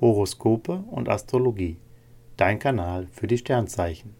[0.00, 1.76] Horoskope und Astrologie.
[2.36, 4.14] Dein Kanal für die Sternzeichen.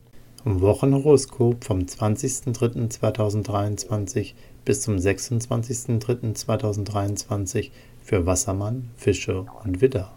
[0.44, 7.71] Wochenhoroskop vom 20.03.2023 bis zum 26.03.2023
[8.03, 10.12] für Wassermann, Fische und Widder.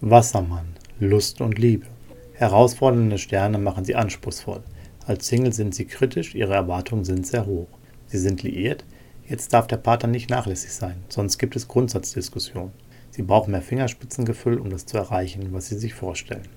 [0.00, 1.86] Wassermann, Lust und Liebe.
[2.32, 4.64] Herausfordernde Sterne machen sie anspruchsvoll.
[5.06, 7.68] Als Single sind sie kritisch, ihre Erwartungen sind sehr hoch.
[8.06, 8.84] Sie sind liiert,
[9.28, 12.72] jetzt darf der Partner nicht nachlässig sein, sonst gibt es Grundsatzdiskussionen.
[13.10, 16.48] Sie brauchen mehr Fingerspitzengefühl, um das zu erreichen, was sie sich vorstellen.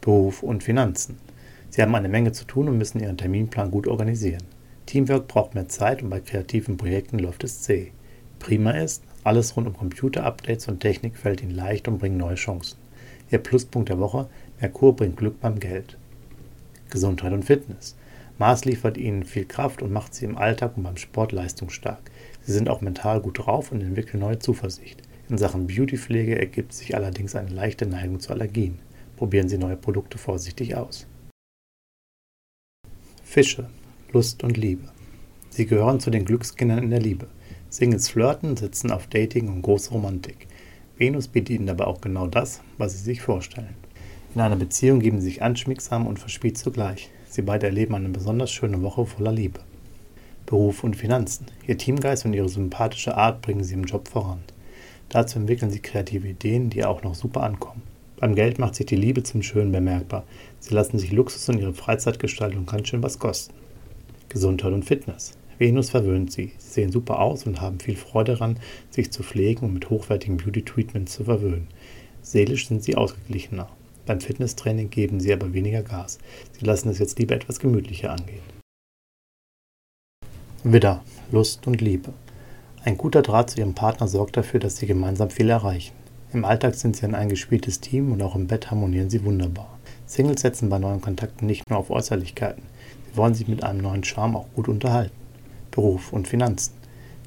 [0.00, 1.18] Beruf und Finanzen.
[1.70, 4.42] Sie haben eine Menge zu tun und müssen ihren Terminplan gut organisieren.
[4.86, 7.92] Teamwork braucht mehr Zeit und bei kreativen Projekten läuft es zäh.
[8.40, 12.78] Prima ist, alles rund um Computer-Updates und Technik fällt ihnen leicht und bringt neue Chancen.
[13.30, 14.28] Ihr Pluspunkt der Woche,
[14.60, 15.96] Merkur bringt Glück beim Geld.
[16.90, 17.96] Gesundheit und Fitness.
[18.38, 22.00] Mars liefert ihnen viel Kraft und macht sie im Alltag und beim Sport leistungsstark.
[22.42, 25.02] Sie sind auch mental gut drauf und entwickeln neue Zuversicht.
[25.30, 28.80] In Sachen Beautypflege ergibt sich allerdings eine leichte Neigung zu Allergien.
[29.16, 31.06] Probieren Sie neue Produkte vorsichtig aus.
[33.22, 33.70] Fische,
[34.12, 34.88] Lust und Liebe.
[35.50, 37.28] Sie gehören zu den Glückskindern in der Liebe.
[37.68, 40.48] Singles flirten, sitzen auf Dating und große Romantik.
[40.98, 43.76] Venus bietet ihnen dabei auch genau das, was sie sich vorstellen.
[44.34, 47.08] In einer Beziehung geben sie sich anschmiegsam und verspielt zugleich.
[47.28, 49.60] Sie beide erleben eine besonders schöne Woche voller Liebe.
[50.44, 51.46] Beruf und Finanzen.
[51.68, 54.40] Ihr Teamgeist und ihre sympathische Art bringen sie im Job voran.
[55.10, 57.82] Dazu entwickeln sie kreative Ideen, die auch noch super ankommen.
[58.16, 60.24] Beim Geld macht sich die Liebe zum Schönen bemerkbar.
[60.60, 63.54] Sie lassen sich Luxus und ihre Freizeitgestaltung ganz schön was kosten.
[64.28, 65.36] Gesundheit und Fitness.
[65.58, 66.52] Venus verwöhnt sie.
[66.58, 68.58] Sie sehen super aus und haben viel Freude daran,
[68.90, 71.66] sich zu pflegen und mit hochwertigen Beauty-Treatments zu verwöhnen.
[72.22, 73.68] Seelisch sind sie ausgeglichener.
[74.06, 76.18] Beim Fitnesstraining geben sie aber weniger Gas.
[76.52, 78.42] Sie lassen es jetzt lieber etwas gemütlicher angehen.
[80.62, 82.12] Widder, Lust und Liebe.
[82.82, 85.92] Ein guter Draht zu ihrem Partner sorgt dafür, dass sie gemeinsam viel erreichen.
[86.32, 89.78] Im Alltag sind sie ein eingespieltes Team und auch im Bett harmonieren sie wunderbar.
[90.06, 92.62] Singles setzen bei neuen Kontakten nicht nur auf Äußerlichkeiten.
[93.10, 95.14] Sie wollen sich mit einem neuen Charme auch gut unterhalten.
[95.70, 96.72] Beruf und Finanzen.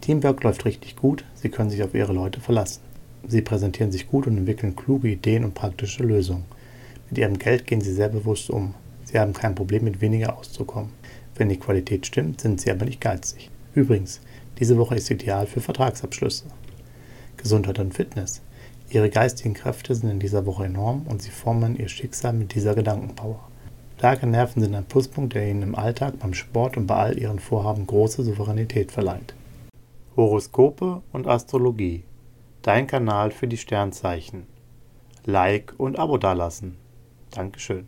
[0.02, 2.82] Teamwork läuft richtig gut, sie können sich auf ihre Leute verlassen.
[3.28, 6.46] Sie präsentieren sich gut und entwickeln kluge Ideen und praktische Lösungen.
[7.12, 8.74] Mit ihrem Geld gehen sie sehr bewusst um.
[9.04, 10.90] Sie haben kein Problem, mit weniger auszukommen.
[11.36, 13.52] Wenn die Qualität stimmt, sind sie aber nicht geizig.
[13.76, 14.20] Übrigens,
[14.60, 16.46] diese Woche ist ideal für Vertragsabschlüsse.
[17.38, 18.42] Gesundheit und Fitness.
[18.90, 22.76] Ihre geistigen Kräfte sind in dieser Woche enorm und sie formen ihr Schicksal mit dieser
[22.76, 23.40] Gedankenpower.
[23.98, 27.40] Starke Nerven sind ein Pluspunkt, der ihnen im Alltag, beim Sport und bei all ihren
[27.40, 29.34] Vorhaben große Souveränität verleiht.
[30.18, 32.04] Horoskope und Astrologie.
[32.64, 34.46] Dein Kanal für die Sternzeichen.
[35.26, 36.76] Like und Abo dalassen.
[37.32, 37.88] Dankeschön.